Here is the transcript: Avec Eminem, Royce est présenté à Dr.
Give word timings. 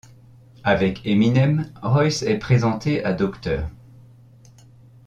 Avec 0.63 1.05
Eminem, 1.05 1.71
Royce 1.83 2.23
est 2.23 2.39
présenté 2.39 3.05
à 3.05 3.13
Dr. 3.13 3.69